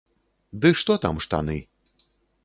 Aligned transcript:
Ды 0.61 0.71
што 0.79 0.95
там 1.03 1.19
штаны. 1.25 1.57